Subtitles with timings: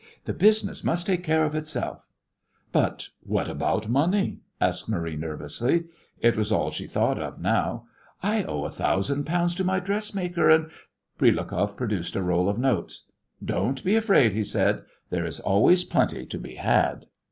[0.25, 2.07] "The business must take care of itself."
[2.71, 5.83] "But what about money?" asked Marie nervously.
[6.17, 7.85] It was all she thought of now.
[8.23, 10.71] "I owe a thousand pounds to my dressmaker, and"
[11.19, 13.11] Prilukoff produced a roll of notes.
[13.45, 17.05] "Don't be afraid," he said, "there is always plenty to be had."